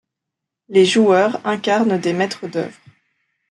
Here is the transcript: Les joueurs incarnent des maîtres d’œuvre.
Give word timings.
Les 0.67 0.83
joueurs 0.85 1.45
incarnent 1.45 1.99
des 1.99 2.13
maîtres 2.13 2.47
d’œuvre. 2.47 2.73